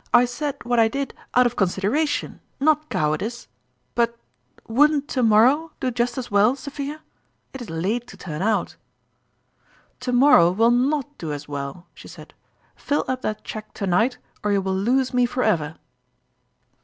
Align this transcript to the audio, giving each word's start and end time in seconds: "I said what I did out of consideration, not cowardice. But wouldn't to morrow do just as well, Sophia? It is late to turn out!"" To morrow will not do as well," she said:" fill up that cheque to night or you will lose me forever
"I 0.12 0.24
said 0.24 0.64
what 0.64 0.80
I 0.80 0.88
did 0.88 1.14
out 1.36 1.46
of 1.46 1.54
consideration, 1.54 2.40
not 2.58 2.88
cowardice. 2.88 3.46
But 3.94 4.18
wouldn't 4.66 5.06
to 5.10 5.22
morrow 5.22 5.70
do 5.78 5.92
just 5.92 6.18
as 6.18 6.32
well, 6.32 6.56
Sophia? 6.56 7.00
It 7.52 7.62
is 7.62 7.70
late 7.70 8.08
to 8.08 8.16
turn 8.16 8.42
out!"" 8.42 8.74
To 10.00 10.10
morrow 10.10 10.50
will 10.50 10.72
not 10.72 11.16
do 11.16 11.32
as 11.32 11.46
well," 11.46 11.86
she 11.94 12.08
said:" 12.08 12.34
fill 12.74 13.04
up 13.06 13.22
that 13.22 13.44
cheque 13.44 13.72
to 13.74 13.86
night 13.86 14.18
or 14.42 14.50
you 14.50 14.60
will 14.60 14.74
lose 14.74 15.14
me 15.14 15.26
forever 15.26 15.76